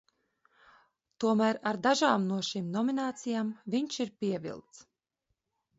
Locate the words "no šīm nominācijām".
2.31-3.53